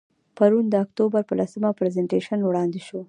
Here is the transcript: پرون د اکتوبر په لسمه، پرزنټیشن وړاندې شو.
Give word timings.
پرون 0.37 0.65
د 0.69 0.75
اکتوبر 0.85 1.21
په 1.29 1.33
لسمه، 1.39 1.69
پرزنټیشن 1.79 2.39
وړاندې 2.43 2.79
شو. 2.87 2.99